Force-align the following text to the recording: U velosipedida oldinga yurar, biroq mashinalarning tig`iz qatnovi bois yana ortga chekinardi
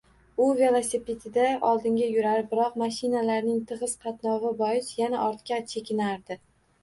U 0.43 0.45
velosipedida 0.59 1.43
oldinga 1.71 2.07
yurar, 2.13 2.39
biroq 2.53 2.79
mashinalarning 2.83 3.61
tig`iz 3.73 3.93
qatnovi 4.07 4.53
bois 4.63 4.89
yana 5.03 5.21
ortga 5.27 5.61
chekinardi 5.75 6.39